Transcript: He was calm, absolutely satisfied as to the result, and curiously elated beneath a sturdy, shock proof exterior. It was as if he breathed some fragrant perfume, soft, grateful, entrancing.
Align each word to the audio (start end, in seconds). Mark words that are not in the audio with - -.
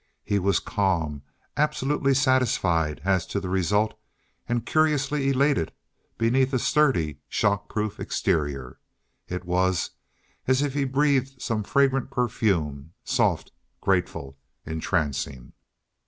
He 0.23 0.39
was 0.39 0.57
calm, 0.59 1.21
absolutely 1.55 2.15
satisfied 2.15 3.01
as 3.05 3.27
to 3.27 3.39
the 3.39 3.49
result, 3.49 3.93
and 4.49 4.65
curiously 4.65 5.29
elated 5.29 5.71
beneath 6.17 6.51
a 6.53 6.57
sturdy, 6.57 7.19
shock 7.29 7.69
proof 7.69 7.99
exterior. 7.99 8.79
It 9.27 9.45
was 9.45 9.91
as 10.47 10.63
if 10.63 10.73
he 10.73 10.85
breathed 10.85 11.39
some 11.39 11.61
fragrant 11.61 12.09
perfume, 12.09 12.93
soft, 13.03 13.51
grateful, 13.79 14.39
entrancing. 14.65 15.53